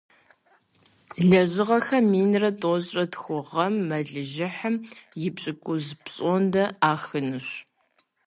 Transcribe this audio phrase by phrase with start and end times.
[1.27, 4.75] Лэжьыгъэхэр минитӏрэ тӏощӏрэ тху гъэм мэлыжьыхьым
[5.25, 7.47] и пщыкӀуз пщӀондэ Ӏахынущ.